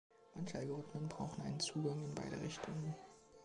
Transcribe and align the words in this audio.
Manche 0.33 0.57
Algorithmen 0.57 1.07
brauchen 1.07 1.43
einen 1.43 1.59
Zugang 1.59 2.03
in 2.03 2.15
beide 2.15 2.41
Richtungen. 2.41 2.95